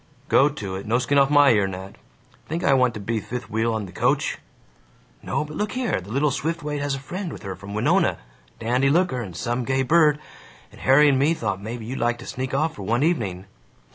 "Go 0.29 0.49
to 0.49 0.75
it. 0.77 0.87
No 0.87 0.97
skin 0.97 1.19
off 1.19 1.29
my 1.29 1.51
ear, 1.51 1.67
Nat. 1.67 1.95
Think 2.47 2.63
I 2.63 2.73
want 2.73 2.95
to 2.95 2.99
be 2.99 3.19
fifth 3.19 3.51
wheel 3.51 3.77
in 3.77 3.85
the 3.85 3.91
coach?" 3.91 4.39
"No, 5.21 5.45
but 5.45 5.55
look 5.55 5.73
here: 5.73 6.01
The 6.01 6.09
little 6.09 6.31
Swiftwaite 6.31 6.81
has 6.81 6.95
a 6.95 6.99
friend 6.99 7.31
with 7.31 7.43
her 7.43 7.55
from 7.55 7.75
Winona, 7.75 8.17
dandy 8.57 8.89
looker 8.89 9.21
and 9.21 9.35
some 9.35 9.63
gay 9.63 9.83
bird, 9.83 10.17
and 10.71 10.81
Harry 10.81 11.07
and 11.07 11.19
me 11.19 11.35
thought 11.35 11.61
maybe 11.61 11.85
you'd 11.85 11.99
like 11.99 12.17
to 12.17 12.25
sneak 12.25 12.51
off 12.51 12.73
for 12.73 12.81
one 12.81 13.03
evening." 13.03 13.45